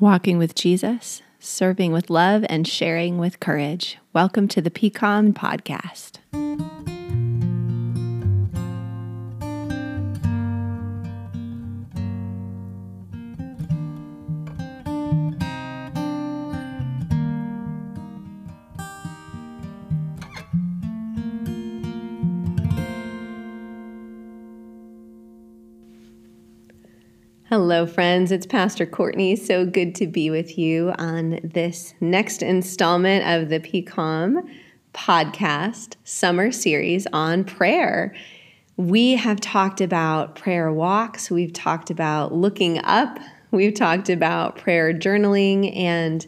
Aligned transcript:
walking 0.00 0.38
with 0.38 0.54
Jesus, 0.54 1.22
serving 1.38 1.92
with 1.92 2.10
love, 2.10 2.44
and 2.48 2.66
sharing 2.66 3.18
with 3.18 3.40
courage. 3.40 3.98
Welcome 4.12 4.48
to 4.48 4.60
the 4.60 4.70
PCOM 4.70 5.32
podcast. 5.32 6.18
Hello, 27.68 27.84
friends. 27.84 28.30
It's 28.30 28.46
Pastor 28.46 28.86
Courtney. 28.86 29.34
So 29.34 29.66
good 29.66 29.96
to 29.96 30.06
be 30.06 30.30
with 30.30 30.56
you 30.56 30.92
on 30.98 31.40
this 31.42 31.94
next 32.00 32.40
installment 32.40 33.26
of 33.26 33.48
the 33.48 33.58
PCOM 33.58 34.48
podcast 34.94 35.96
summer 36.04 36.52
series 36.52 37.08
on 37.12 37.42
prayer. 37.42 38.14
We 38.76 39.16
have 39.16 39.40
talked 39.40 39.80
about 39.80 40.36
prayer 40.36 40.72
walks, 40.72 41.28
we've 41.28 41.52
talked 41.52 41.90
about 41.90 42.32
looking 42.32 42.78
up, 42.84 43.18
we've 43.50 43.74
talked 43.74 44.10
about 44.10 44.54
prayer 44.58 44.94
journaling 44.94 45.76
and 45.76 46.24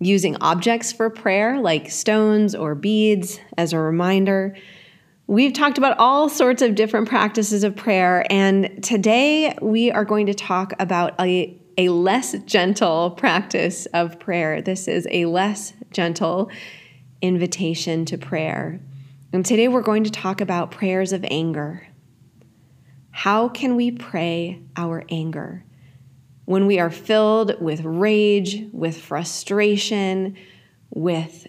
using 0.00 0.34
objects 0.40 0.92
for 0.92 1.10
prayer 1.10 1.60
like 1.60 1.90
stones 1.90 2.54
or 2.54 2.74
beads 2.74 3.38
as 3.58 3.74
a 3.74 3.78
reminder. 3.78 4.56
We've 5.26 5.54
talked 5.54 5.78
about 5.78 5.96
all 5.98 6.28
sorts 6.28 6.60
of 6.60 6.74
different 6.74 7.08
practices 7.08 7.64
of 7.64 7.74
prayer, 7.74 8.26
and 8.30 8.84
today 8.84 9.56
we 9.62 9.90
are 9.90 10.04
going 10.04 10.26
to 10.26 10.34
talk 10.34 10.74
about 10.78 11.18
a, 11.18 11.58
a 11.78 11.88
less 11.88 12.34
gentle 12.44 13.12
practice 13.12 13.86
of 13.86 14.20
prayer. 14.20 14.60
This 14.60 14.86
is 14.86 15.08
a 15.10 15.24
less 15.24 15.72
gentle 15.92 16.50
invitation 17.22 18.04
to 18.04 18.18
prayer. 18.18 18.80
And 19.32 19.46
today 19.46 19.66
we're 19.66 19.80
going 19.80 20.04
to 20.04 20.10
talk 20.10 20.42
about 20.42 20.70
prayers 20.70 21.14
of 21.14 21.24
anger. 21.30 21.88
How 23.10 23.48
can 23.48 23.76
we 23.76 23.92
pray 23.92 24.60
our 24.76 25.04
anger? 25.08 25.64
When 26.44 26.66
we 26.66 26.78
are 26.78 26.90
filled 26.90 27.62
with 27.62 27.80
rage, 27.82 28.66
with 28.72 29.00
frustration, 29.00 30.36
with 30.90 31.46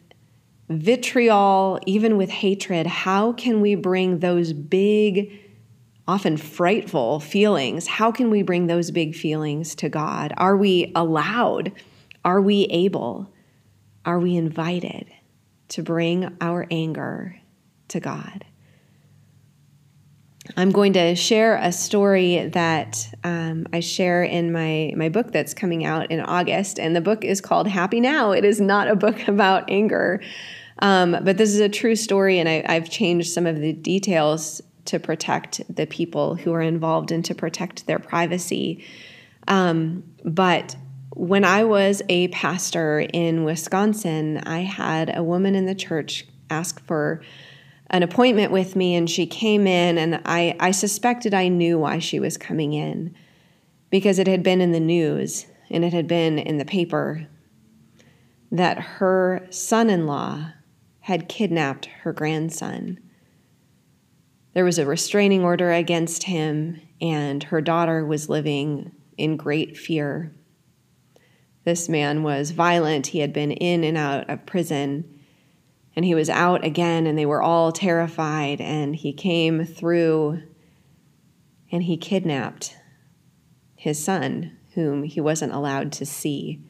vitriol, 0.69 1.79
even 1.85 2.17
with 2.17 2.29
hatred, 2.29 2.87
how 2.87 3.33
can 3.33 3.61
we 3.61 3.75
bring 3.75 4.19
those 4.19 4.53
big, 4.53 5.39
often 6.07 6.37
frightful 6.37 7.19
feelings, 7.19 7.87
how 7.87 8.11
can 8.11 8.29
we 8.29 8.41
bring 8.41 8.67
those 8.67 8.91
big 8.91 9.15
feelings 9.15 9.75
to 9.75 9.89
God? 9.89 10.33
Are 10.37 10.57
we 10.57 10.91
allowed? 10.95 11.71
Are 12.23 12.41
we 12.41 12.63
able? 12.65 13.31
Are 14.05 14.19
we 14.19 14.35
invited 14.35 15.07
to 15.69 15.83
bring 15.83 16.35
our 16.41 16.67
anger 16.71 17.39
to 17.89 17.99
God? 17.99 18.45
I'm 20.57 20.71
going 20.71 20.93
to 20.93 21.15
share 21.15 21.55
a 21.55 21.71
story 21.71 22.47
that 22.49 23.13
um, 23.23 23.67
I 23.73 23.79
share 23.79 24.23
in 24.23 24.51
my, 24.51 24.93
my 24.95 25.09
book 25.09 25.31
that's 25.31 25.53
coming 25.53 25.85
out 25.85 26.11
in 26.11 26.19
August. 26.19 26.79
And 26.79 26.95
the 26.95 27.01
book 27.01 27.23
is 27.23 27.41
called 27.41 27.67
Happy 27.67 27.99
Now. 27.99 28.31
It 28.31 28.45
is 28.45 28.61
not 28.61 28.87
a 28.87 28.95
book 28.95 29.27
about 29.27 29.69
anger, 29.69 30.21
um, 30.79 31.17
but 31.23 31.37
this 31.37 31.49
is 31.49 31.59
a 31.59 31.69
true 31.69 31.95
story, 31.95 32.37
and 32.37 32.49
I, 32.49 32.63
I've 32.67 32.89
changed 32.89 33.31
some 33.31 33.45
of 33.45 33.59
the 33.59 33.73
details 33.73 34.61
to 34.85 34.99
protect 34.99 35.61
the 35.73 35.87
people 35.87 36.35
who 36.35 36.53
are 36.53 36.61
involved 36.61 37.11
and 37.11 37.23
to 37.25 37.33
protect 37.33 37.87
their 37.87 37.97
privacy. 37.97 38.85
Um, 39.47 40.03
but 40.23 40.75
when 41.15 41.45
I 41.45 41.63
was 41.63 42.01
a 42.09 42.27
pastor 42.27 42.99
in 42.99 43.45
Wisconsin, 43.45 44.39
I 44.39 44.59
had 44.59 45.15
a 45.15 45.23
woman 45.23 45.55
in 45.55 45.65
the 45.65 45.75
church 45.75 46.27
ask 46.49 46.85
for 46.85 47.21
an 47.89 48.03
appointment 48.03 48.51
with 48.51 48.75
me 48.75 48.95
and 48.95 49.09
she 49.09 49.25
came 49.25 49.67
in 49.67 49.97
and 49.97 50.21
I, 50.25 50.55
I 50.59 50.71
suspected 50.71 51.33
I 51.33 51.47
knew 51.47 51.77
why 51.77 51.99
she 51.99 52.19
was 52.19 52.37
coming 52.37 52.73
in 52.73 53.15
because 53.89 54.19
it 54.19 54.27
had 54.27 54.43
been 54.43 54.61
in 54.61 54.71
the 54.71 54.79
news 54.79 55.45
and 55.69 55.85
it 55.85 55.93
had 55.93 56.07
been 56.07 56.39
in 56.39 56.57
the 56.57 56.65
paper 56.65 57.27
that 58.51 58.79
her 58.79 59.45
son-in-law 59.49 60.51
had 61.01 61.29
kidnapped 61.29 61.85
her 61.85 62.13
grandson. 62.13 62.99
There 64.53 64.65
was 64.65 64.79
a 64.79 64.85
restraining 64.85 65.43
order 65.43 65.71
against 65.71 66.23
him 66.23 66.81
and 67.01 67.43
her 67.43 67.61
daughter 67.61 68.05
was 68.05 68.29
living 68.29 68.91
in 69.17 69.37
great 69.37 69.77
fear. 69.77 70.33
This 71.65 71.89
man 71.89 72.23
was 72.23 72.51
violent. 72.51 73.07
He 73.07 73.19
had 73.19 73.33
been 73.33 73.51
in 73.51 73.83
and 73.83 73.97
out 73.97 74.29
of 74.29 74.45
prison 74.45 75.14
and 75.95 76.03
he 76.03 76.13
was 76.13 76.29
out 76.29 76.65
again, 76.65 77.07
and 77.07 77.17
they 77.17 77.25
were 77.25 77.41
all 77.41 77.71
terrified. 77.71 78.59
And 78.59 78.95
he 78.95 79.13
came 79.13 79.65
through 79.65 80.41
and 81.71 81.83
he 81.83 81.97
kidnapped 81.97 82.77
his 83.75 84.03
son, 84.03 84.57
whom 84.73 85.03
he 85.03 85.21
wasn't 85.21 85.53
allowed 85.53 85.91
to 85.93 86.05
see 86.05 86.61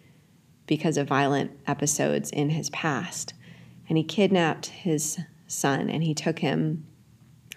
because 0.68 0.98
of 0.98 1.08
violent 1.08 1.52
episodes 1.68 2.30
in 2.30 2.50
his 2.50 2.70
past. 2.70 3.34
And 3.88 3.98
he 3.98 4.04
kidnapped 4.04 4.68
his 4.68 5.20
son 5.48 5.90
and 5.90 6.04
he 6.04 6.14
took 6.14 6.40
him 6.40 6.86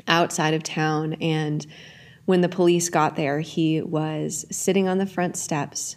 outside 0.07 0.55
of 0.55 0.63
town. 0.63 1.15
And 1.15 1.67
when 2.25 2.41
the 2.41 2.49
police 2.49 2.89
got 2.91 3.17
there, 3.17 3.41
he 3.41 3.81
was 3.81 4.45
sitting 4.51 4.89
on 4.89 4.99
the 4.99 5.07
front 5.07 5.37
steps, 5.37 5.97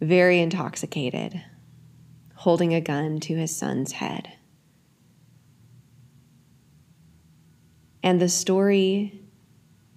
very 0.00 0.40
intoxicated 0.40 1.42
holding 2.38 2.72
a 2.72 2.80
gun 2.80 3.18
to 3.18 3.34
his 3.34 3.54
son's 3.54 3.92
head. 3.92 4.32
And 8.00 8.20
the 8.20 8.28
story 8.28 9.20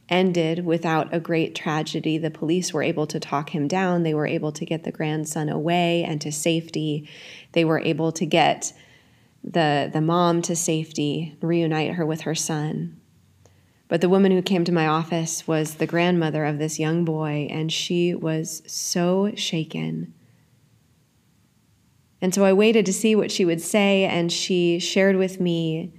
ended 0.10 0.66
without 0.66 1.14
a 1.14 1.20
great 1.20 1.54
tragedy. 1.54 2.18
The 2.18 2.32
police 2.32 2.74
were 2.74 2.82
able 2.82 3.06
to 3.06 3.20
talk 3.20 3.52
him 3.52 3.68
down. 3.68 4.02
They 4.02 4.16
were 4.16 4.26
able 4.26 4.52
to 4.54 4.66
get 4.66 4.84
the 4.84 4.92
grandson 4.92 5.50
away 5.50 6.04
and 6.04 6.20
to 6.22 6.32
safety. 6.32 7.08
They 7.52 7.64
were 7.64 7.80
able 7.80 8.12
to 8.14 8.26
get 8.26 8.74
the, 9.44 9.92
the 9.94 10.02
mom 10.02 10.42
to 10.42 10.56
safety, 10.56 11.38
reunite 11.42 11.94
her 11.94 12.08
with 12.08 12.22
her 12.22 12.36
son. 12.36 13.00
But 13.88 14.02
the 14.02 14.10
woman 14.10 14.32
who 14.32 14.42
came 14.42 14.64
to 14.64 14.72
my 14.72 14.88
office 14.88 15.48
was 15.48 15.76
the 15.76 15.86
grandmother 15.86 16.46
of 16.46 16.58
this 16.58 16.80
young 16.80 17.06
boy, 17.06 17.48
and 17.52 17.72
she 17.72 18.16
was 18.16 18.64
so 18.66 19.32
shaken 19.36 20.16
and 22.22 22.34
so 22.34 22.46
I 22.46 22.54
waited 22.54 22.86
to 22.86 22.94
see 22.94 23.16
what 23.16 23.32
she 23.32 23.46
would 23.46 23.62
say, 23.62 24.06
and 24.06 24.32
she 24.32 24.78
shared 24.78 25.16
with 25.16 25.40
me 25.40 25.94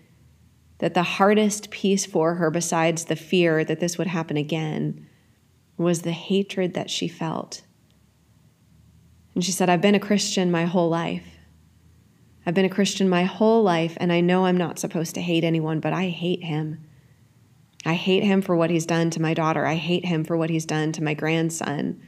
that 0.78 0.94
the 0.94 1.02
hardest 1.02 1.70
piece 1.70 2.06
for 2.06 2.36
her, 2.36 2.50
besides 2.50 3.06
the 3.06 3.16
fear 3.16 3.64
that 3.64 3.80
this 3.80 3.98
would 3.98 4.06
happen 4.06 4.36
again, 4.36 5.08
was 5.76 6.02
the 6.02 6.12
hatred 6.12 6.74
that 6.74 6.90
she 6.90 7.08
felt. 7.08 7.62
And 9.34 9.44
she 9.44 9.52
said, 9.52 9.68
I've 9.68 9.80
been 9.80 9.94
a 9.94 10.00
Christian 10.00 10.50
my 10.50 10.64
whole 10.64 10.88
life. 10.88 11.26
I've 12.44 12.54
been 12.54 12.64
a 12.64 12.70
Christian 12.70 13.08
my 13.08 13.24
whole 13.24 13.62
life, 13.62 13.96
and 13.98 14.12
I 14.12 14.20
know 14.20 14.46
I'm 14.46 14.56
not 14.56 14.78
supposed 14.78 15.14
to 15.14 15.20
hate 15.20 15.44
anyone, 15.44 15.80
but 15.80 15.92
I 15.92 16.08
hate 16.08 16.44
him. 16.44 16.84
I 17.84 17.94
hate 17.94 18.22
him 18.22 18.42
for 18.42 18.56
what 18.56 18.70
he's 18.70 18.86
done 18.86 19.10
to 19.10 19.22
my 19.22 19.34
daughter. 19.34 19.66
I 19.66 19.74
hate 19.74 20.04
him 20.04 20.24
for 20.24 20.36
what 20.36 20.50
he's 20.50 20.66
done 20.66 20.92
to 20.92 21.02
my 21.02 21.14
grandson. 21.14 22.00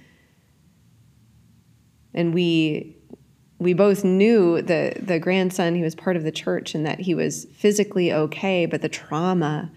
And 2.13 2.33
we 2.33 2.97
we 3.59 3.73
both 3.73 4.05
knew 4.05 4.61
the 4.63 4.95
the 5.01 5.19
grandson 5.19 5.75
he 5.75 5.83
was 5.83 5.95
part 5.95 6.17
of 6.17 6.23
the 6.23 6.33
church 6.33 6.75
and 6.75 6.85
that 6.85 7.01
he 7.01 7.15
was 7.15 7.47
physically 7.55 8.13
okay 8.13 8.67
but 8.67 8.83
the 8.83 8.89
trauma 8.89 9.71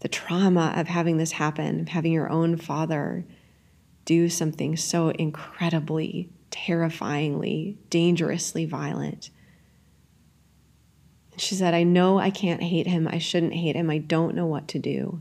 the 0.00 0.08
trauma 0.08 0.72
of 0.76 0.88
having 0.88 1.16
this 1.16 1.32
happen 1.32 1.80
of 1.80 1.88
having 1.88 2.12
your 2.12 2.30
own 2.30 2.56
father 2.56 3.24
do 4.04 4.28
something 4.28 4.76
so 4.76 5.10
incredibly 5.10 6.30
terrifyingly 6.50 7.78
dangerously 7.90 8.64
violent. 8.64 9.30
She 11.36 11.54
said 11.54 11.74
i 11.74 11.84
know 11.84 12.18
i 12.18 12.30
can't 12.30 12.62
hate 12.62 12.86
him. 12.86 13.08
I 13.08 13.18
shouldn't 13.18 13.54
hate 13.54 13.76
him. 13.76 13.88
I 13.88 13.98
don't 13.98 14.34
know 14.34 14.46
what 14.46 14.68
to 14.68 14.78
do. 14.78 15.20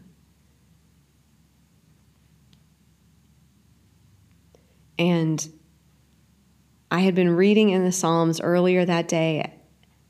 And 4.97 5.47
I 6.91 7.01
had 7.01 7.13
been 7.13 7.35
reading 7.35 7.69
in 7.69 7.83
the 7.83 7.91
Psalms 7.91 8.41
earlier 8.41 8.83
that 8.83 9.07
day, 9.07 9.53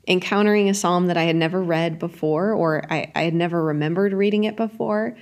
encountering 0.08 0.68
a 0.68 0.74
psalm 0.74 1.06
that 1.06 1.16
I 1.16 1.24
had 1.24 1.36
never 1.36 1.62
read 1.62 1.98
before, 1.98 2.52
or 2.52 2.90
I, 2.90 3.12
I 3.14 3.22
had 3.22 3.34
never 3.34 3.62
remembered 3.62 4.12
reading 4.12 4.44
it 4.44 4.56
before. 4.56 5.16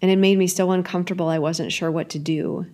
And 0.00 0.10
it 0.10 0.16
made 0.16 0.38
me 0.38 0.48
so 0.48 0.72
uncomfortable, 0.72 1.28
I 1.28 1.38
wasn't 1.38 1.72
sure 1.72 1.90
what 1.90 2.10
to 2.10 2.18
do. 2.18 2.66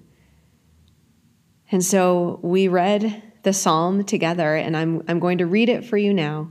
And 1.70 1.84
so 1.84 2.40
we 2.42 2.66
read 2.68 3.22
the 3.42 3.52
psalm 3.52 4.04
together, 4.04 4.54
and 4.56 4.74
I'm, 4.74 5.02
I'm 5.06 5.20
going 5.20 5.38
to 5.38 5.46
read 5.46 5.68
it 5.68 5.84
for 5.84 5.98
you 5.98 6.14
now. 6.14 6.48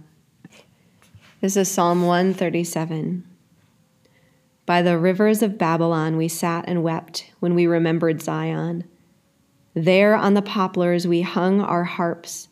This 1.41 1.57
is 1.57 1.69
Psalm 1.69 2.03
137. 2.03 3.23
By 4.67 4.81
the 4.81 4.99
rivers 4.99 5.41
of 5.41 5.57
Babylon 5.57 6.17
we 6.17 6.27
sat 6.27 6.65
and 6.67 6.83
wept 6.83 7.31
when 7.39 7.55
we 7.55 7.65
remembered 7.65 8.21
Zion. 8.21 8.83
There 9.77 10.15
on 10.15 10.33
the 10.33 10.41
poplars 10.41 11.05
we 11.05 11.21
hung 11.21 11.61
our 11.61 11.83
harps, 11.83 12.47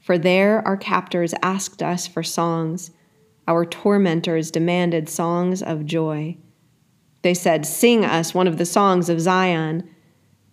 for 0.00 0.18
there 0.18 0.66
our 0.66 0.76
captors 0.76 1.32
asked 1.40 1.80
us 1.80 2.08
for 2.08 2.24
songs. 2.24 2.90
Our 3.46 3.64
tormentors 3.64 4.50
demanded 4.50 5.08
songs 5.08 5.62
of 5.62 5.86
joy. 5.86 6.38
They 7.22 7.34
said, 7.34 7.66
Sing 7.66 8.04
us 8.04 8.34
one 8.34 8.48
of 8.48 8.58
the 8.58 8.66
songs 8.66 9.08
of 9.08 9.20
Zion. 9.20 9.88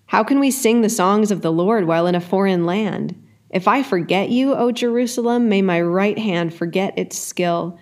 How 0.06 0.24
can 0.24 0.40
we 0.40 0.52
sing 0.52 0.82
the 0.82 0.88
songs 0.88 1.32
of 1.32 1.42
the 1.42 1.52
Lord 1.52 1.88
while 1.88 2.06
in 2.06 2.14
a 2.14 2.22
foreign 2.22 2.64
land? 2.64 3.20
If 3.50 3.68
I 3.68 3.82
forget 3.82 4.30
you, 4.30 4.54
O 4.54 4.72
Jerusalem, 4.72 5.50
may 5.50 5.64
my 5.64 5.82
right 5.82 6.20
hand 6.20 6.54
forget 6.54 6.96
its 6.96 7.18
skill. 7.18 7.80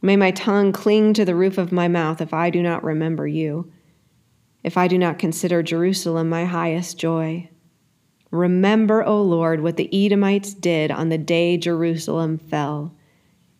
May 0.00 0.16
my 0.16 0.32
tongue 0.32 0.72
cling 0.72 1.14
to 1.14 1.24
the 1.24 1.36
roof 1.36 1.58
of 1.58 1.70
my 1.70 1.86
mouth 1.86 2.20
if 2.20 2.34
I 2.34 2.50
do 2.50 2.60
not 2.60 2.82
remember 2.82 3.28
you, 3.28 3.70
if 4.64 4.76
I 4.76 4.88
do 4.88 4.98
not 4.98 5.20
consider 5.20 5.62
Jerusalem 5.62 6.28
my 6.28 6.44
highest 6.44 6.98
joy. 6.98 7.48
Remember, 8.32 9.04
O 9.04 9.22
Lord, 9.22 9.60
what 9.60 9.76
the 9.76 9.90
Edomites 9.92 10.54
did 10.54 10.90
on 10.90 11.10
the 11.10 11.18
day 11.18 11.58
Jerusalem 11.58 12.38
fell. 12.38 12.94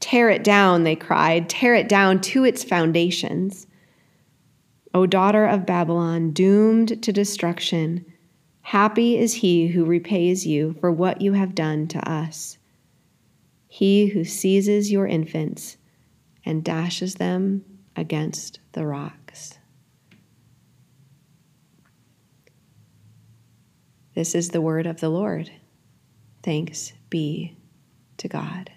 Tear 0.01 0.31
it 0.31 0.43
down, 0.43 0.83
they 0.83 0.97
cried, 0.97 1.49
tear 1.49 1.75
it 1.75 1.89
down 1.89 2.21
to 2.23 2.45
its 2.45 2.65
foundations. 2.65 3.67
O 4.95 5.07
daughter 5.07 5.45
of 5.45 5.67
Babylon, 5.67 6.31
doomed 6.31 7.03
to 7.03 7.13
destruction, 7.13 8.07
happy 8.63 9.19
is 9.19 9.35
he 9.35 9.69
who 9.69 9.85
repays 9.85 10.47
you 10.47 10.75
for 10.81 10.91
what 10.91 11.21
you 11.21 11.35
have 11.35 11.55
done 11.55 11.87
to 11.89 12.11
us. 12.11 12.57
He 13.69 14.07
who 14.07 14.25
seizes 14.25 14.91
your 14.91 15.07
infants 15.07 15.77
and 16.47 16.65
dashes 16.65 17.17
them 17.17 17.65
against 17.95 18.59
the 18.73 18.87
rocks. 18.87 19.22
This 24.15 24.35
is 24.35 24.51
the 24.51 24.61
word 24.61 24.87
of 24.87 25.01
the 25.01 25.09
Lord. 25.09 25.51
Thanks 26.43 26.93
be 27.09 27.57
to 28.19 28.29
God. 28.29 28.71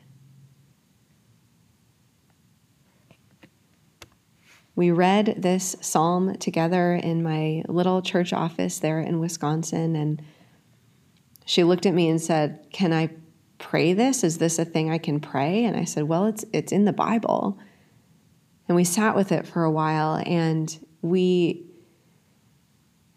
We 4.76 4.92
read 4.92 5.36
this 5.38 5.76
psalm 5.82 6.36
together 6.38 6.94
in 6.96 7.24
my 7.24 7.64
little 7.68 8.02
church 8.02 8.34
office 8.34 8.80
there 8.80 9.00
in 9.00 9.20
Wisconsin, 9.20 9.96
and 9.96 10.22
she 11.46 11.64
looked 11.64 11.86
at 11.86 11.94
me 11.94 12.10
and 12.10 12.22
said, 12.22 12.68
Can 12.74 12.92
I 12.92 13.10
pray 13.58 13.94
this? 13.94 14.24
Is 14.24 14.38
this 14.38 14.60
a 14.60 14.66
thing 14.66 14.92
I 14.92 14.98
can 14.98 15.20
pray? 15.20 15.64
And 15.64 15.78
I 15.78 15.86
said, 15.86 16.04
Well, 16.04 16.26
it's 16.26 16.44
it's 16.52 16.72
in 16.72 16.86
the 16.86 16.94
Bible. 16.94 17.58
And 18.68 18.76
we 18.76 18.84
sat 18.84 19.16
with 19.16 19.32
it 19.32 19.48
for 19.48 19.64
a 19.64 19.72
while 19.72 20.22
and 20.26 20.78
we 21.02 21.66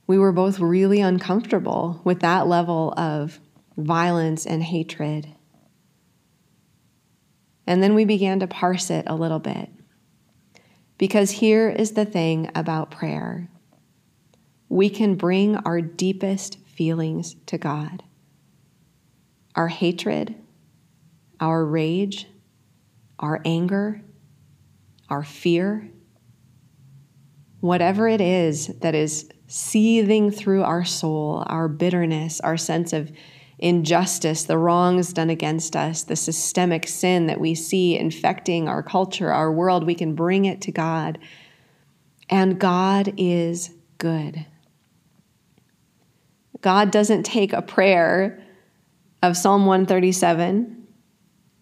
we 0.08 0.19
were 0.19 0.32
both 0.32 0.58
really 0.58 1.00
uncomfortable 1.00 2.00
with 2.02 2.20
that 2.20 2.49
level 2.49 2.93
of 2.96 3.38
violence 3.76 4.46
and 4.46 4.64
hatred. 4.64 5.28
And 7.66 7.82
then 7.82 7.94
we 7.94 8.06
began 8.06 8.40
to 8.40 8.46
parse 8.46 8.90
it 8.90 9.05
a 9.06 9.14
little 9.14 9.38
bit. 9.38 9.69
Because 10.96 11.31
here 11.31 11.69
is 11.69 11.93
the 11.93 12.06
thing 12.06 12.50
about 12.56 12.90
prayer 12.90 13.49
we 14.70 14.90
can 14.90 15.14
bring 15.14 15.56
our 15.56 15.81
deepest 15.81 16.58
feelings 16.66 17.37
to 17.46 17.56
God 17.56 18.02
our 19.54 19.69
hatred, 19.69 20.37
our 21.40 21.64
rage, 21.64 22.28
our 23.19 23.40
anger, 23.44 24.00
our 25.08 25.25
fear, 25.25 25.88
whatever 27.58 28.06
it 28.06 28.20
is 28.20 28.69
that 28.81 28.94
is 28.94 29.28
seething 29.48 30.30
through 30.30 30.62
our 30.62 30.84
soul, 30.84 31.42
our 31.46 31.66
bitterness, 31.66 32.38
our 32.40 32.56
sense 32.56 32.92
of 32.92 33.10
injustice, 33.58 34.44
the 34.44 34.58
wrongs 34.58 35.12
done 35.12 35.30
against 35.30 35.74
us, 35.74 36.04
the 36.04 36.14
systemic 36.14 36.86
sin 36.86 37.26
that 37.26 37.40
we 37.40 37.54
see 37.54 37.98
infecting 37.98 38.68
our 38.68 38.82
culture, 38.82 39.32
our 39.32 39.50
world, 39.50 39.84
we 39.84 39.94
can 39.94 40.14
bring 40.14 40.44
it 40.44 40.60
to 40.60 40.70
God. 40.70 41.18
And 42.30 42.60
God 42.60 43.14
is 43.16 43.70
good. 43.96 44.46
God 46.60 46.90
doesn't 46.90 47.24
take 47.24 47.52
a 47.52 47.62
prayer 47.62 48.44
of 49.22 49.36
Psalm 49.36 49.66
137 49.66 50.86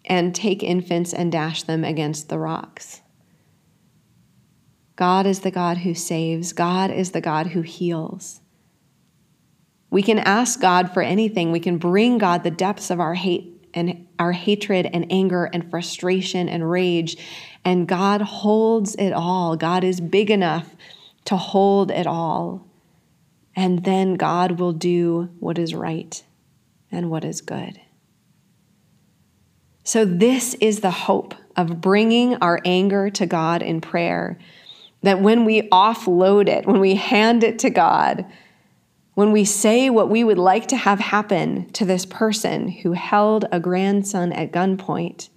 and 0.05 0.35
take 0.35 0.61
infants 0.61 1.13
and 1.13 1.31
dash 1.31 1.63
them 1.63 1.83
against 1.83 2.29
the 2.29 2.37
rocks. 2.37 3.01
God 4.97 5.25
is 5.25 5.39
the 5.39 5.51
God 5.51 5.77
who 5.77 5.93
saves, 5.93 6.51
God 6.51 6.91
is 6.91 7.11
the 7.11 7.21
God 7.21 7.47
who 7.47 7.61
heals. 7.61 8.41
We 9.89 10.01
can 10.01 10.19
ask 10.19 10.59
God 10.59 10.93
for 10.93 11.01
anything. 11.01 11.51
We 11.51 11.61
can 11.61 11.77
bring 11.77 12.17
God 12.17 12.43
the 12.43 12.51
depths 12.51 12.89
of 12.89 12.99
our 12.99 13.13
hate 13.13 13.53
and 13.73 14.07
our 14.19 14.31
hatred 14.31 14.89
and 14.91 15.05
anger 15.09 15.45
and 15.45 15.69
frustration 15.69 16.49
and 16.49 16.69
rage, 16.69 17.15
and 17.63 17.87
God 17.87 18.21
holds 18.21 18.95
it 18.95 19.11
all. 19.11 19.55
God 19.55 19.83
is 19.83 20.01
big 20.01 20.31
enough 20.31 20.75
to 21.25 21.37
hold 21.37 21.91
it 21.91 22.07
all. 22.07 22.65
And 23.55 23.83
then 23.83 24.15
God 24.15 24.59
will 24.59 24.73
do 24.73 25.29
what 25.39 25.57
is 25.57 25.75
right 25.75 26.23
and 26.91 27.09
what 27.09 27.23
is 27.23 27.41
good. 27.41 27.79
So, 29.83 30.05
this 30.05 30.53
is 30.55 30.81
the 30.81 30.91
hope 30.91 31.33
of 31.55 31.81
bringing 31.81 32.35
our 32.35 32.59
anger 32.65 33.09
to 33.11 33.25
God 33.25 33.61
in 33.61 33.79
prayer. 33.79 34.37
That 35.03 35.21
when 35.21 35.45
we 35.45 35.63
offload 35.69 36.47
it, 36.47 36.65
when 36.65 36.79
we 36.79 36.95
hand 36.95 37.43
it 37.43 37.59
to 37.59 37.69
God, 37.69 38.25
when 39.13 39.31
we 39.31 39.45
say 39.45 39.89
what 39.89 40.09
we 40.09 40.23
would 40.23 40.37
like 40.37 40.67
to 40.67 40.77
have 40.77 40.99
happen 40.99 41.69
to 41.71 41.85
this 41.85 42.05
person 42.05 42.67
who 42.67 42.91
held 42.93 43.45
a 43.51 43.59
grandson 43.59 44.31
at 44.31 44.51
gunpoint, 44.51 45.29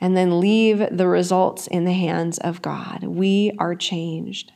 and 0.00 0.16
then 0.16 0.40
leave 0.40 0.96
the 0.96 1.08
results 1.08 1.66
in 1.66 1.84
the 1.84 1.92
hands 1.92 2.38
of 2.38 2.62
God, 2.62 3.02
we 3.04 3.52
are 3.58 3.74
changed. 3.74 4.52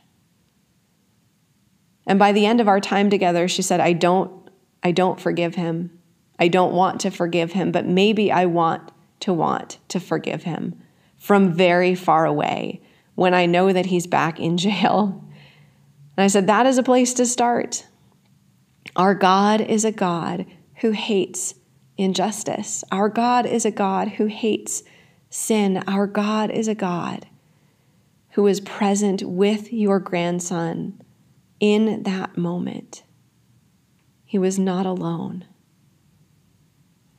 And 2.05 2.19
by 2.19 2.31
the 2.31 2.45
end 2.45 2.61
of 2.61 2.67
our 2.67 2.79
time 2.79 3.09
together, 3.09 3.47
she 3.47 3.61
said, 3.61 3.79
I 3.79 3.93
don't 3.93 4.31
I 4.85 4.91
don't 4.91 5.19
forgive 5.19 5.55
him. 5.55 5.97
I 6.37 6.49
don't 6.49 6.73
want 6.73 6.99
to 7.01 7.11
forgive 7.11 7.53
him, 7.53 7.71
but 7.71 7.85
maybe 7.85 8.31
I 8.31 8.45
want 8.45 8.91
to 9.21 9.33
want 9.33 9.77
to 9.89 9.99
forgive 9.99 10.43
him 10.43 10.81
from 11.15 11.53
very 11.53 11.95
far 11.95 12.25
away 12.25 12.81
when 13.15 13.33
I 13.33 13.45
know 13.45 13.71
that 13.71 13.87
he's 13.87 14.07
back 14.07 14.39
in 14.39 14.57
jail. 14.57 15.23
And 16.17 16.23
I 16.23 16.27
said, 16.27 16.47
that 16.47 16.65
is 16.65 16.77
a 16.77 16.83
place 16.83 17.13
to 17.15 17.25
start. 17.25 17.85
Our 18.95 19.15
God 19.15 19.61
is 19.61 19.85
a 19.85 19.91
God 19.91 20.45
who 20.81 20.91
hates 20.91 21.55
injustice. 21.97 22.83
Our 22.91 23.09
God 23.09 23.45
is 23.45 23.65
a 23.65 23.71
God 23.71 24.09
who 24.09 24.25
hates 24.25 24.83
sin. 25.29 25.83
Our 25.87 26.07
God 26.07 26.51
is 26.51 26.67
a 26.67 26.75
God 26.75 27.27
who 28.31 28.47
is 28.47 28.61
present 28.61 29.23
with 29.23 29.71
your 29.71 29.99
grandson 29.99 31.01
in 31.59 32.03
that 32.03 32.37
moment. 32.37 33.03
He 34.25 34.39
was 34.39 34.57
not 34.57 34.85
alone. 34.85 35.45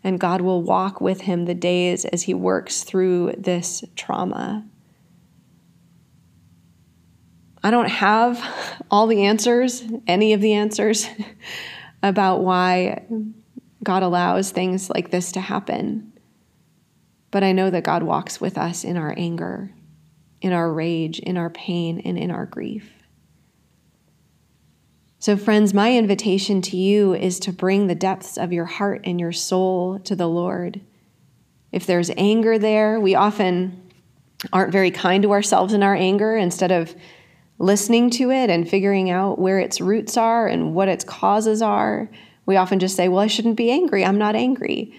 And 0.02 0.20
God 0.20 0.40
will 0.40 0.62
walk 0.62 1.00
with 1.00 1.22
him 1.22 1.46
the 1.46 1.54
days 1.54 2.04
as 2.04 2.22
he 2.22 2.34
works 2.34 2.82
through 2.82 3.34
this 3.38 3.84
trauma. 3.96 4.66
I 7.64 7.70
don't 7.70 7.88
have 7.88 8.46
all 8.90 9.06
the 9.06 9.24
answers, 9.24 9.82
any 10.06 10.34
of 10.34 10.42
the 10.42 10.52
answers 10.52 11.08
about 12.02 12.42
why 12.42 13.02
God 13.82 14.02
allows 14.02 14.50
things 14.50 14.90
like 14.90 15.10
this 15.10 15.32
to 15.32 15.40
happen. 15.40 16.12
But 17.30 17.42
I 17.42 17.52
know 17.52 17.70
that 17.70 17.82
God 17.82 18.02
walks 18.02 18.38
with 18.38 18.58
us 18.58 18.84
in 18.84 18.98
our 18.98 19.14
anger, 19.16 19.72
in 20.42 20.52
our 20.52 20.70
rage, 20.70 21.18
in 21.18 21.38
our 21.38 21.48
pain, 21.48 22.02
and 22.04 22.18
in 22.18 22.30
our 22.30 22.44
grief. 22.44 22.92
So, 25.18 25.34
friends, 25.34 25.72
my 25.72 25.96
invitation 25.96 26.60
to 26.62 26.76
you 26.76 27.14
is 27.14 27.40
to 27.40 27.52
bring 27.52 27.86
the 27.86 27.94
depths 27.94 28.36
of 28.36 28.52
your 28.52 28.66
heart 28.66 29.00
and 29.04 29.18
your 29.18 29.32
soul 29.32 29.98
to 30.00 30.14
the 30.14 30.28
Lord. 30.28 30.82
If 31.72 31.86
there's 31.86 32.10
anger 32.18 32.58
there, 32.58 33.00
we 33.00 33.14
often 33.14 33.90
aren't 34.52 34.70
very 34.70 34.90
kind 34.90 35.22
to 35.22 35.32
ourselves 35.32 35.72
in 35.72 35.82
our 35.82 35.94
anger 35.94 36.36
instead 36.36 36.70
of 36.70 36.94
listening 37.58 38.10
to 38.10 38.30
it 38.30 38.50
and 38.50 38.68
figuring 38.68 39.10
out 39.10 39.38
where 39.38 39.58
its 39.58 39.80
roots 39.80 40.16
are 40.16 40.46
and 40.46 40.74
what 40.74 40.88
its 40.88 41.04
causes 41.04 41.62
are. 41.62 42.10
We 42.46 42.56
often 42.56 42.78
just 42.78 42.96
say, 42.96 43.08
Well, 43.08 43.20
I 43.20 43.26
shouldn't 43.26 43.56
be 43.56 43.70
angry. 43.70 44.04
I'm 44.04 44.18
not 44.18 44.36
angry. 44.36 44.94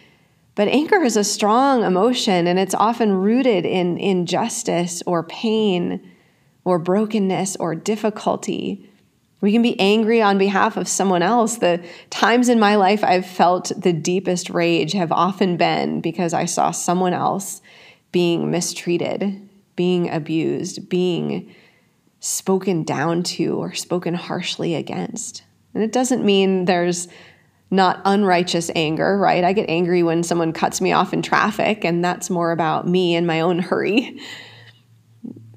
But 0.56 0.70
anger 0.70 1.04
is 1.04 1.18
a 1.18 1.24
strong 1.24 1.84
emotion 1.84 2.48
and 2.48 2.58
it's 2.58 2.74
often 2.74 3.12
rooted 3.12 3.66
in 3.66 3.98
injustice 3.98 5.04
or 5.06 5.24
pain 5.24 6.12
or 6.64 6.80
brokenness 6.80 7.58
or 7.58 7.76
difficulty. 7.76 8.90
We 9.42 9.52
can 9.52 9.62
be 9.62 9.80
angry 9.80 10.22
on 10.22 10.38
behalf 10.38 10.78
of 10.78 10.88
someone 10.88 11.22
else. 11.22 11.58
The 11.58 11.84
times 12.10 12.48
in 12.48 12.58
my 12.58 12.78
life 12.78 13.04
I've 13.04 13.26
felt 13.26 13.72
the 13.78 13.94
deepest 13.94 14.50
rage 14.50 14.94
have 14.94 15.12
often 15.12 15.58
been 15.58 16.00
because 16.00 16.34
I 16.34 16.46
saw 16.46 16.72
someone 16.72 17.14
else 17.14 17.62
being 18.14 18.50
mistreated, 18.50 19.48
being 19.76 20.10
abused, 20.10 20.88
being 20.88 21.54
spoken 22.26 22.84
down 22.84 23.22
to 23.22 23.56
or 23.56 23.74
spoken 23.76 24.16
harshly 24.16 24.74
against. 24.74 25.44
And 25.76 25.84
it 25.84 25.92
doesn't 25.92 26.26
mean 26.26 26.66
there's 26.66 27.08
not 27.70 28.02
unrighteous 28.04 28.72
anger, 28.76 29.18
right? 29.18 29.44
I 29.44 29.54
get 29.54 29.70
angry 29.70 30.02
when 30.02 30.24
someone 30.24 30.52
cuts 30.52 30.82
me 30.82 30.92
off 30.92 31.14
in 31.14 31.22
traffic, 31.22 31.86
and 31.86 32.04
that's 32.04 32.32
more 32.32 32.52
about 32.52 32.88
me 32.88 33.16
and 33.16 33.28
my 33.28 33.42
own 33.42 33.60
hurry. 33.60 34.20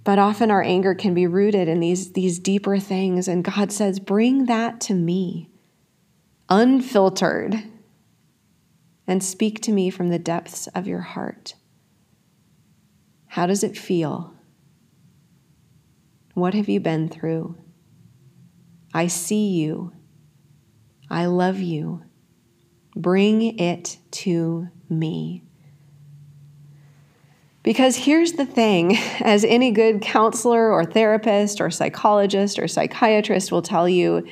But 0.05 0.19
often 0.19 0.51
our 0.51 0.63
anger 0.63 0.95
can 0.95 1.15
be 1.15 1.27
rooted 1.27 1.69
in 1.69 1.81
these, 1.81 2.13
these 2.13 2.39
deeper 2.39 2.79
things, 2.79 3.29
and 3.29 3.45
God 3.45 3.73
says, 3.73 3.99
Bring 3.99 4.45
that 4.47 4.81
to 4.83 4.95
me, 4.95 5.49
unfiltered, 6.51 7.63
and 9.07 9.23
speak 9.25 9.63
to 9.63 9.73
me 9.73 9.89
from 9.89 10.11
the 10.11 10.19
depths 10.19 10.67
of 10.69 10.87
your 10.87 11.01
heart. 11.01 11.55
How 13.29 13.47
does 13.47 13.63
it 13.65 13.77
feel? 13.77 14.35
What 16.39 16.55
have 16.55 16.69
you 16.69 16.79
been 16.79 17.09
through? 17.09 17.57
I 18.95 19.09
see 19.09 19.49
you. 19.49 19.93
I 21.11 21.27
love 21.27 21.59
you. 21.59 22.05
Bring 22.95 23.59
it 23.59 23.99
to 24.13 24.69
me. 24.89 25.43
Because 27.65 27.97
here's 27.97 28.35
the 28.35 28.47
thing 28.47 28.97
as 29.21 29.45
any 29.45 29.73
good 29.73 30.01
counselor 30.01 30.71
or 30.73 30.85
therapist 30.85 31.61
or 31.61 31.71
psychologist 31.71 32.59
or 32.59 32.69
psychiatrist 32.69 33.51
will 33.51 33.63
tell 33.63 33.89
you, 33.89 34.27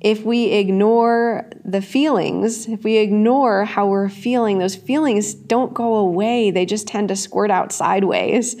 if 0.00 0.24
we 0.24 0.46
ignore 0.46 1.50
the 1.64 1.82
feelings, 1.82 2.68
if 2.68 2.84
we 2.84 2.98
ignore 2.98 3.64
how 3.64 3.88
we're 3.88 4.08
feeling, 4.08 4.58
those 4.58 4.74
feelings 4.76 5.34
don't 5.34 5.74
go 5.74 5.96
away. 5.96 6.52
They 6.52 6.66
just 6.66 6.86
tend 6.86 7.08
to 7.08 7.16
squirt 7.16 7.50
out 7.50 7.72
sideways. 7.72 8.56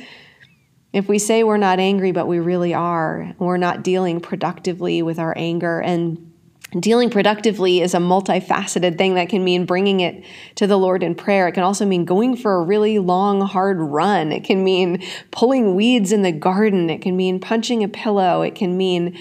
If 0.92 1.08
we 1.08 1.18
say 1.18 1.42
we're 1.42 1.56
not 1.56 1.78
angry, 1.78 2.12
but 2.12 2.26
we 2.26 2.38
really 2.38 2.74
are, 2.74 3.34
we're 3.38 3.56
not 3.56 3.82
dealing 3.82 4.20
productively 4.20 5.00
with 5.02 5.18
our 5.18 5.32
anger. 5.36 5.80
And 5.80 6.32
dealing 6.78 7.10
productively 7.10 7.80
is 7.80 7.94
a 7.94 7.98
multifaceted 7.98 8.98
thing 8.98 9.14
that 9.14 9.28
can 9.28 9.42
mean 9.42 9.64
bringing 9.64 10.00
it 10.00 10.24
to 10.56 10.66
the 10.66 10.78
Lord 10.78 11.02
in 11.02 11.14
prayer. 11.14 11.48
It 11.48 11.52
can 11.52 11.62
also 11.62 11.86
mean 11.86 12.04
going 12.04 12.36
for 12.36 12.54
a 12.56 12.62
really 12.62 12.98
long, 12.98 13.40
hard 13.40 13.78
run. 13.78 14.32
It 14.32 14.44
can 14.44 14.64
mean 14.64 15.02
pulling 15.30 15.74
weeds 15.74 16.12
in 16.12 16.22
the 16.22 16.32
garden. 16.32 16.90
It 16.90 17.00
can 17.02 17.16
mean 17.16 17.40
punching 17.40 17.82
a 17.82 17.88
pillow. 17.88 18.42
It 18.42 18.54
can 18.54 18.76
mean 18.76 19.18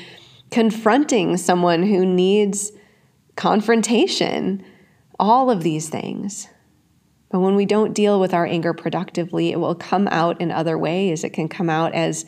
confronting 0.49 1.37
someone 1.37 1.83
who 1.83 2.05
needs 2.05 2.73
confrontation, 3.37 4.63
all 5.19 5.49
of 5.49 5.63
these 5.63 5.87
things. 5.87 6.47
But 7.31 7.39
when 7.39 7.55
we 7.55 7.65
don't 7.65 7.93
deal 7.93 8.19
with 8.19 8.33
our 8.33 8.45
anger 8.45 8.73
productively, 8.73 9.51
it 9.51 9.59
will 9.59 9.75
come 9.75 10.07
out 10.09 10.41
in 10.41 10.51
other 10.51 10.77
ways. 10.77 11.23
It 11.23 11.31
can 11.31 11.47
come 11.47 11.69
out 11.69 11.93
as 11.93 12.25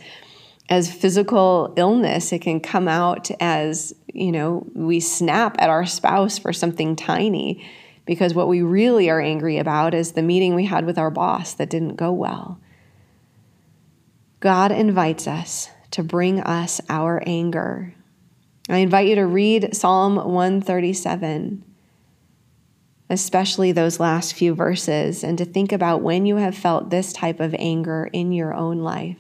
as 0.70 0.92
physical 0.92 1.74
illness. 1.76 2.32
It 2.32 2.40
can 2.40 2.62
come 2.62 2.88
out 2.88 3.30
as, 3.42 3.94
you 4.14 4.32
know, 4.32 4.66
we 4.74 5.02
snap 5.02 5.58
at 5.60 5.70
our 5.70 5.86
spouse 5.86 6.38
for 6.38 6.54
something 6.54 6.96
tiny 6.96 7.70
because 8.06 8.34
what 8.34 8.48
we 8.48 8.62
really 8.62 9.10
are 9.10 9.20
angry 9.20 9.58
about 9.58 9.94
is 9.94 10.14
the 10.14 10.22
meeting 10.22 10.56
we 10.56 10.66
had 10.66 10.86
with 10.86 10.98
our 10.98 11.12
boss 11.12 11.54
that 11.56 11.70
didn't 11.70 11.96
go 11.96 12.14
well. 12.14 12.60
God 14.40 14.72
invites 14.72 15.28
us 15.28 15.68
to 15.92 16.02
bring 16.02 16.40
us 16.40 16.80
our 16.90 17.22
anger 17.26 17.94
I 18.70 18.78
invite 18.78 19.10
you 19.10 19.16
to 19.16 19.26
read 19.26 19.76
Psalm 19.76 20.16
137, 20.16 21.66
especially 23.14 23.72
those 23.72 24.00
last 24.00 24.34
few 24.34 24.56
verses, 24.56 25.24
and 25.24 25.38
to 25.38 25.46
think 25.46 25.72
about 25.72 26.02
when 26.02 26.26
you 26.26 26.38
have 26.38 26.56
felt 26.56 26.90
this 26.90 27.14
type 27.14 27.40
of 27.40 27.56
anger 27.60 28.10
in 28.12 28.32
your 28.32 28.54
own 28.54 28.80
life. 28.80 29.20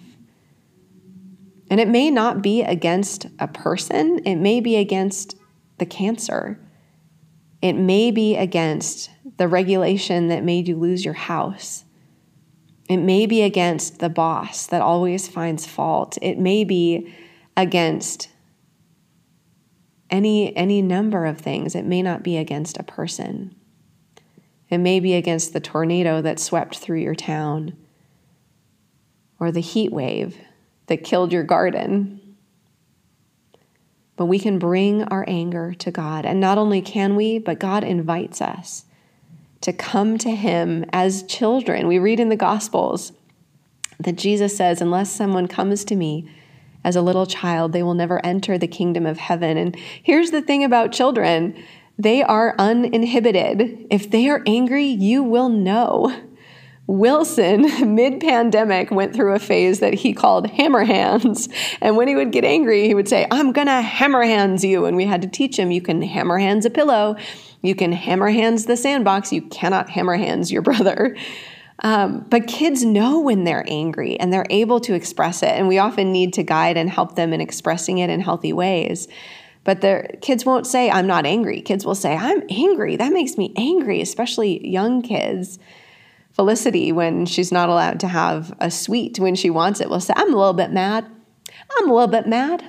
And 1.69 1.79
it 1.79 1.87
may 1.87 2.09
not 2.09 2.41
be 2.41 2.63
against 2.63 3.27
a 3.39 3.47
person, 3.47 4.19
it 4.25 4.35
may 4.35 4.59
be 4.59 4.75
against 4.75 5.37
the 5.77 5.85
cancer. 5.85 6.59
It 7.61 7.73
may 7.73 8.11
be 8.11 8.35
against 8.35 9.09
the 9.37 9.47
regulation 9.47 10.27
that 10.27 10.43
made 10.43 10.67
you 10.67 10.75
lose 10.75 11.05
your 11.05 11.13
house. 11.13 11.85
It 12.89 12.97
may 12.97 13.25
be 13.25 13.41
against 13.41 13.99
the 13.99 14.09
boss 14.09 14.67
that 14.67 14.81
always 14.81 15.29
finds 15.29 15.65
fault. 15.65 16.17
It 16.21 16.37
may 16.37 16.65
be 16.65 17.13
against 17.55 18.29
any 20.09 20.55
any 20.57 20.81
number 20.81 21.25
of 21.25 21.39
things. 21.39 21.73
It 21.73 21.85
may 21.85 22.01
not 22.01 22.21
be 22.21 22.37
against 22.37 22.77
a 22.77 22.83
person. 22.83 23.55
It 24.73 24.79
may 24.79 24.99
be 24.99 25.13
against 25.13 25.53
the 25.53 25.59
tornado 25.59 26.21
that 26.21 26.39
swept 26.39 26.79
through 26.79 26.99
your 26.99 27.13
town 27.15 27.77
or 29.39 29.51
the 29.51 29.61
heat 29.61 29.91
wave 29.91 30.37
that 30.87 31.03
killed 31.03 31.31
your 31.31 31.43
garden. 31.43 32.19
But 34.15 34.25
we 34.25 34.39
can 34.39 34.57
bring 34.57 35.03
our 35.03 35.25
anger 35.27 35.75
to 35.75 35.91
God. 35.91 36.25
And 36.25 36.39
not 36.39 36.57
only 36.57 36.81
can 36.81 37.15
we, 37.15 37.37
but 37.37 37.59
God 37.59 37.83
invites 37.83 38.41
us 38.41 38.85
to 39.61 39.73
come 39.73 40.17
to 40.17 40.31
Him 40.31 40.85
as 40.91 41.23
children. 41.23 41.87
We 41.87 41.99
read 41.99 42.19
in 42.19 42.29
the 42.29 42.35
Gospels 42.35 43.13
that 43.99 44.17
Jesus 44.17 44.57
says, 44.57 44.81
Unless 44.81 45.11
someone 45.11 45.47
comes 45.47 45.85
to 45.85 45.95
me 45.95 46.29
as 46.83 46.95
a 46.95 47.01
little 47.01 47.25
child, 47.25 47.73
they 47.73 47.83
will 47.83 47.93
never 47.93 48.25
enter 48.25 48.57
the 48.57 48.67
kingdom 48.67 49.05
of 49.05 49.17
heaven. 49.17 49.55
And 49.55 49.75
here's 50.01 50.31
the 50.31 50.41
thing 50.41 50.63
about 50.63 50.91
children 50.91 51.55
they 51.97 52.23
are 52.23 52.55
uninhibited. 52.57 53.87
If 53.89 54.09
they 54.09 54.29
are 54.29 54.41
angry, 54.45 54.85
you 54.85 55.23
will 55.23 55.49
know. 55.49 56.15
Wilson, 56.85 57.95
mid 57.95 58.19
pandemic, 58.19 58.91
went 58.91 59.15
through 59.15 59.33
a 59.33 59.39
phase 59.39 59.79
that 59.79 59.93
he 59.93 60.13
called 60.13 60.49
hammer 60.49 60.83
hands. 60.83 61.47
And 61.81 61.95
when 61.95 62.07
he 62.07 62.15
would 62.15 62.31
get 62.31 62.43
angry, 62.43 62.87
he 62.87 62.93
would 62.93 63.07
say, 63.07 63.25
I'm 63.31 63.51
going 63.51 63.67
to 63.67 63.81
hammer 63.81 64.23
hands 64.23 64.63
you. 64.63 64.85
And 64.85 64.97
we 64.97 65.05
had 65.05 65.21
to 65.21 65.27
teach 65.27 65.57
him 65.57 65.71
you 65.71 65.81
can 65.81 66.01
hammer 66.01 66.37
hands 66.37 66.65
a 66.65 66.69
pillow, 66.69 67.15
you 67.61 67.75
can 67.75 67.93
hammer 67.93 68.29
hands 68.29 68.65
the 68.65 68.75
sandbox, 68.75 69.31
you 69.31 69.43
cannot 69.43 69.89
hammer 69.89 70.17
hands 70.17 70.51
your 70.51 70.61
brother. 70.61 71.15
Um, 71.79 72.25
but 72.29 72.47
kids 72.47 72.83
know 72.83 73.19
when 73.19 73.43
they're 73.43 73.65
angry 73.67 74.17
and 74.19 74.31
they're 74.31 74.45
able 74.49 74.79
to 74.81 74.93
express 74.93 75.43
it. 75.43 75.49
And 75.49 75.67
we 75.67 75.79
often 75.79 76.11
need 76.11 76.33
to 76.33 76.43
guide 76.43 76.77
and 76.77 76.89
help 76.89 77.15
them 77.15 77.33
in 77.33 77.41
expressing 77.41 77.97
it 77.97 78.09
in 78.09 78.19
healthy 78.19 78.53
ways. 78.53 79.07
But 79.63 79.81
their 79.81 80.15
kids 80.21 80.45
won't 80.45 80.67
say, 80.67 80.89
I'm 80.89 81.07
not 81.07 81.25
angry. 81.25 81.61
Kids 81.61 81.85
will 81.85 81.95
say, 81.95 82.15
I'm 82.15 82.43
angry. 82.49 82.97
That 82.97 83.13
makes 83.13 83.37
me 83.37 83.53
angry, 83.55 84.01
especially 84.01 84.67
young 84.67 85.01
kids. 85.01 85.57
Felicity, 86.33 86.91
when 86.91 87.25
she's 87.25 87.51
not 87.51 87.69
allowed 87.69 87.99
to 88.01 88.07
have 88.07 88.53
a 88.59 88.69
sweet 88.69 89.19
when 89.19 89.35
she 89.35 89.49
wants 89.49 89.79
it, 89.79 89.89
will 89.89 90.01
say, 90.01 90.13
I'm 90.17 90.33
a 90.33 90.37
little 90.37 90.53
bit 90.53 90.71
mad. 90.71 91.05
I'm 91.77 91.89
a 91.89 91.93
little 91.93 92.07
bit 92.07 92.27
mad. 92.27 92.67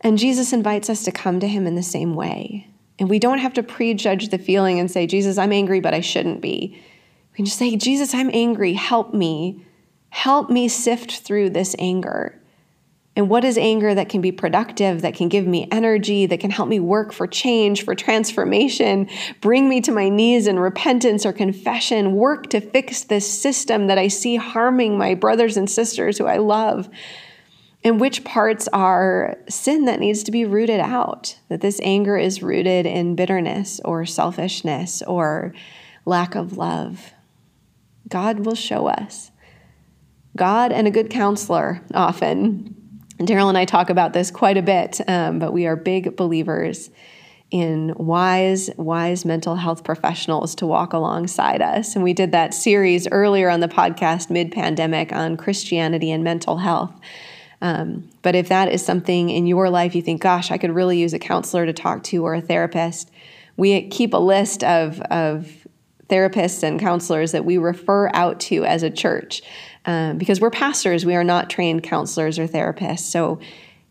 And 0.00 0.18
Jesus 0.18 0.52
invites 0.52 0.88
us 0.88 1.02
to 1.04 1.12
come 1.12 1.40
to 1.40 1.48
him 1.48 1.66
in 1.66 1.74
the 1.74 1.82
same 1.82 2.14
way. 2.14 2.68
And 2.98 3.08
we 3.08 3.18
don't 3.18 3.38
have 3.38 3.54
to 3.54 3.62
prejudge 3.62 4.28
the 4.28 4.38
feeling 4.38 4.78
and 4.78 4.90
say, 4.90 5.06
Jesus, 5.06 5.38
I'm 5.38 5.52
angry, 5.52 5.80
but 5.80 5.94
I 5.94 6.00
shouldn't 6.00 6.40
be 6.40 6.78
We 7.32 7.36
can 7.36 7.44
just 7.44 7.58
say, 7.58 7.76
Jesus, 7.76 8.14
I'm 8.14 8.30
angry. 8.32 8.74
Help 8.74 9.14
me. 9.14 9.64
Help 10.10 10.50
me 10.50 10.68
sift 10.68 11.20
through 11.20 11.50
this 11.50 11.74
anger. 11.78 12.37
And 13.18 13.28
what 13.28 13.44
is 13.44 13.58
anger 13.58 13.96
that 13.96 14.08
can 14.08 14.20
be 14.20 14.30
productive, 14.30 15.02
that 15.02 15.16
can 15.16 15.28
give 15.28 15.44
me 15.44 15.66
energy, 15.72 16.26
that 16.26 16.38
can 16.38 16.52
help 16.52 16.68
me 16.68 16.78
work 16.78 17.12
for 17.12 17.26
change, 17.26 17.84
for 17.84 17.96
transformation, 17.96 19.08
bring 19.40 19.68
me 19.68 19.80
to 19.80 19.90
my 19.90 20.08
knees 20.08 20.46
in 20.46 20.56
repentance 20.56 21.26
or 21.26 21.32
confession, 21.32 22.12
work 22.12 22.48
to 22.50 22.60
fix 22.60 23.02
this 23.02 23.28
system 23.28 23.88
that 23.88 23.98
I 23.98 24.06
see 24.06 24.36
harming 24.36 24.96
my 24.96 25.14
brothers 25.14 25.56
and 25.56 25.68
sisters 25.68 26.16
who 26.16 26.26
I 26.26 26.36
love? 26.36 26.88
And 27.82 27.98
which 27.98 28.22
parts 28.22 28.68
are 28.72 29.36
sin 29.48 29.86
that 29.86 29.98
needs 29.98 30.22
to 30.22 30.30
be 30.30 30.44
rooted 30.44 30.78
out? 30.78 31.36
That 31.48 31.60
this 31.60 31.80
anger 31.82 32.16
is 32.16 32.40
rooted 32.40 32.86
in 32.86 33.16
bitterness 33.16 33.80
or 33.84 34.06
selfishness 34.06 35.02
or 35.02 35.52
lack 36.04 36.36
of 36.36 36.56
love. 36.56 37.14
God 38.08 38.46
will 38.46 38.54
show 38.54 38.86
us. 38.86 39.32
God 40.36 40.70
and 40.70 40.86
a 40.86 40.92
good 40.92 41.10
counselor 41.10 41.82
often. 41.92 42.76
Daryl 43.18 43.48
and 43.48 43.58
I 43.58 43.64
talk 43.64 43.90
about 43.90 44.12
this 44.12 44.30
quite 44.30 44.56
a 44.56 44.62
bit, 44.62 45.00
um, 45.08 45.38
but 45.38 45.52
we 45.52 45.66
are 45.66 45.74
big 45.74 46.16
believers 46.16 46.90
in 47.50 47.94
wise, 47.96 48.70
wise 48.76 49.24
mental 49.24 49.56
health 49.56 49.82
professionals 49.82 50.54
to 50.56 50.66
walk 50.66 50.92
alongside 50.92 51.62
us. 51.62 51.94
And 51.94 52.04
we 52.04 52.12
did 52.12 52.32
that 52.32 52.54
series 52.54 53.08
earlier 53.10 53.48
on 53.48 53.60
the 53.60 53.68
podcast, 53.68 54.30
mid 54.30 54.52
pandemic, 54.52 55.12
on 55.12 55.36
Christianity 55.36 56.12
and 56.12 56.22
mental 56.22 56.58
health. 56.58 56.92
Um, 57.60 58.08
but 58.22 58.36
if 58.36 58.48
that 58.50 58.68
is 58.68 58.84
something 58.84 59.30
in 59.30 59.46
your 59.46 59.68
life 59.68 59.96
you 59.96 60.02
think, 60.02 60.22
gosh, 60.22 60.52
I 60.52 60.58
could 60.58 60.70
really 60.70 60.98
use 60.98 61.12
a 61.12 61.18
counselor 61.18 61.66
to 61.66 61.72
talk 61.72 62.04
to 62.04 62.24
or 62.24 62.34
a 62.34 62.40
therapist, 62.40 63.10
we 63.56 63.88
keep 63.88 64.14
a 64.14 64.18
list 64.18 64.62
of, 64.62 65.00
of 65.10 65.66
therapists 66.08 66.62
and 66.62 66.78
counselors 66.78 67.32
that 67.32 67.44
we 67.44 67.58
refer 67.58 68.10
out 68.14 68.38
to 68.40 68.64
as 68.64 68.84
a 68.84 68.90
church. 68.90 69.42
Um, 69.88 70.18
because 70.18 70.38
we're 70.38 70.50
pastors, 70.50 71.06
we 71.06 71.14
are 71.14 71.24
not 71.24 71.48
trained 71.48 71.82
counselors 71.82 72.38
or 72.38 72.46
therapists. 72.46 73.10
So 73.10 73.40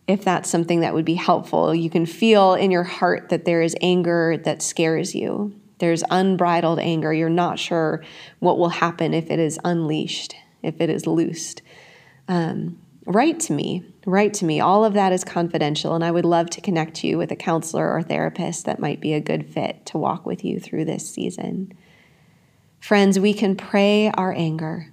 if 0.07 0.23
that's 0.23 0.47
something 0.47 0.81
that 0.81 0.93
would 0.93 1.05
be 1.05 1.15
helpful, 1.15 1.73
you 1.73 1.89
can 1.89 2.05
feel 2.05 2.53
in 2.53 2.69
your 2.69 2.83
heart 2.83 3.29
that 3.29 3.45
there 3.45 3.63
is 3.63 3.75
anger 3.81 4.37
that 4.43 4.61
scares 4.61 5.15
you. 5.15 5.59
There's 5.79 6.03
unbridled 6.11 6.77
anger. 6.77 7.11
You're 7.11 7.29
not 7.29 7.57
sure 7.57 8.03
what 8.37 8.59
will 8.59 8.69
happen 8.69 9.15
if 9.15 9.31
it 9.31 9.39
is 9.39 9.57
unleashed, 9.65 10.35
if 10.61 10.79
it 10.79 10.91
is 10.91 11.07
loosed. 11.07 11.63
Um, 12.27 12.77
write 13.07 13.39
to 13.41 13.53
me. 13.53 13.83
Write 14.05 14.35
to 14.35 14.45
me. 14.45 14.59
All 14.59 14.85
of 14.85 14.93
that 14.93 15.11
is 15.13 15.23
confidential, 15.23 15.95
and 15.95 16.03
I 16.03 16.11
would 16.11 16.25
love 16.25 16.51
to 16.51 16.61
connect 16.61 17.03
you 17.03 17.17
with 17.17 17.31
a 17.31 17.35
counselor 17.35 17.91
or 17.91 18.03
therapist 18.03 18.65
that 18.65 18.79
might 18.79 19.01
be 19.01 19.13
a 19.15 19.19
good 19.19 19.51
fit 19.51 19.83
to 19.87 19.97
walk 19.97 20.27
with 20.27 20.45
you 20.45 20.59
through 20.59 20.85
this 20.85 21.11
season. 21.11 21.73
Friends, 22.79 23.19
we 23.19 23.33
can 23.33 23.55
pray 23.55 24.11
our 24.11 24.31
anger. 24.31 24.91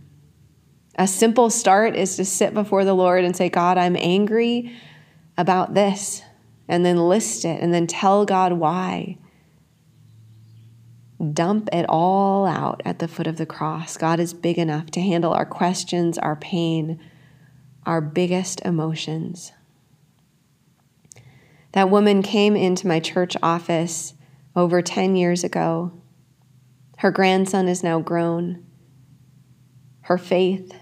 A 0.97 1.07
simple 1.09 1.51
start 1.51 1.97
is 1.97 2.17
to 2.17 2.25
sit 2.25 2.55
before 2.55 2.85
the 2.85 2.95
Lord 2.95 3.25
and 3.25 3.37
say, 3.37 3.49
God, 3.49 3.79
I'm 3.79 3.97
angry 3.97 4.77
about 5.37 5.75
this, 5.75 6.23
and 6.69 6.87
then 6.87 7.09
list 7.09 7.45
it, 7.45 7.61
and 7.61 7.75
then 7.75 7.87
tell 7.87 8.25
God 8.25 8.53
why. 8.53 9.19
Dump 11.33 11.69
it 11.73 11.87
all 11.89 12.47
out 12.47 12.81
at 12.85 13.01
the 13.01 13.09
foot 13.09 13.27
of 13.27 13.39
the 13.39 13.47
cross. 13.47 13.97
God 13.97 14.21
is 14.21 14.33
big 14.33 14.59
enough 14.59 14.87
to 14.93 15.01
handle 15.01 15.33
our 15.33 15.47
questions, 15.47 16.19
our 16.19 16.37
pain, 16.37 17.01
our 17.85 18.01
biggest 18.01 18.61
emotions. 18.65 19.53
That 21.73 21.91
woman 21.91 22.23
came 22.23 22.55
into 22.55 22.87
my 22.87 23.01
church 23.01 23.37
office 23.43 24.15
over 24.55 24.81
10 24.81 25.17
years 25.17 25.43
ago. 25.43 25.93
Her 26.99 27.11
grandson 27.11 27.67
is 27.67 27.83
now 27.83 27.99
grown. 27.99 28.65
Her 30.03 30.19
faith 30.19 30.73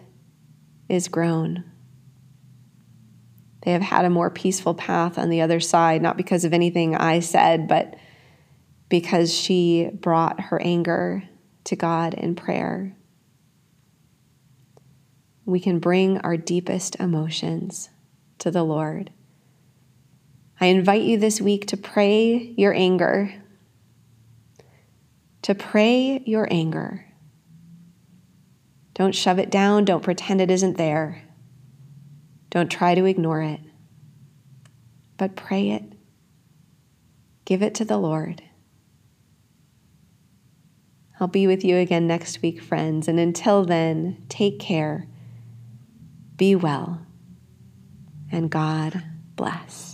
is 0.92 1.08
grown. 1.08 1.64
They 3.62 3.72
have 3.72 3.82
had 3.82 4.04
a 4.04 4.10
more 4.10 4.30
peaceful 4.30 4.74
path 4.74 5.18
on 5.18 5.30
the 5.30 5.40
other 5.40 5.60
side, 5.60 6.02
not 6.02 6.16
because 6.16 6.44
of 6.44 6.52
anything 6.52 6.96
I 6.96 7.20
said, 7.20 7.68
but 7.68 7.94
because 8.88 9.32
she 9.32 9.90
brought 9.92 10.40
her 10.40 10.60
anger 10.60 11.24
to 11.64 11.76
God 11.76 12.14
in 12.14 12.34
prayer 12.34 12.96
we 15.44 15.60
can 15.60 15.78
bring 15.78 16.18
our 16.18 16.36
deepest 16.36 16.96
emotions 16.96 17.90
to 18.38 18.50
the 18.50 18.62
Lord. 18.62 19.10
I 20.60 20.66
invite 20.66 21.02
you 21.02 21.18
this 21.18 21.40
week 21.40 21.66
to 21.68 21.76
pray 21.76 22.54
your 22.56 22.72
anger, 22.72 23.34
to 25.42 25.54
pray 25.54 26.22
your 26.24 26.46
anger. 26.50 27.06
Don't 28.94 29.14
shove 29.14 29.38
it 29.38 29.50
down, 29.50 29.84
don't 29.84 30.02
pretend 30.02 30.40
it 30.40 30.50
isn't 30.50 30.76
there. 30.76 31.22
Don't 32.50 32.70
try 32.70 32.94
to 32.94 33.04
ignore 33.04 33.40
it, 33.42 33.60
but 35.16 35.36
pray 35.36 35.70
it. 35.70 35.84
Give 37.44 37.62
it 37.62 37.74
to 37.76 37.84
the 37.84 37.98
Lord. 37.98 38.42
I'll 41.18 41.28
be 41.28 41.46
with 41.46 41.64
you 41.64 41.76
again 41.76 42.06
next 42.06 42.42
week, 42.42 42.60
friends, 42.60 43.08
and 43.08 43.18
until 43.18 43.64
then, 43.64 44.24
take 44.28 44.58
care 44.58 45.08
be 46.42 46.56
well, 46.56 46.98
and 48.32 48.50
God 48.50 49.00
bless. 49.36 49.91